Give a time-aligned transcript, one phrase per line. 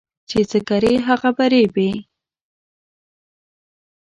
[0.29, 1.91] چي څه کرې، هغه به رېبې.